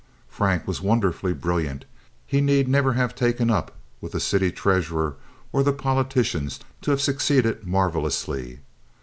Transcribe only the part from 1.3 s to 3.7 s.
brilliant. He need never have taken